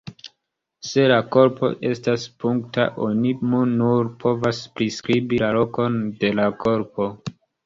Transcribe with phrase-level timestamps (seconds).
[0.91, 3.35] Se la korpo estas punkta, oni
[3.83, 7.09] nur povas priskribi la lokon de la korpo.